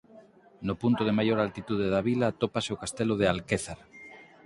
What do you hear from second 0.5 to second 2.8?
No punto de maior altitude da vila atópase o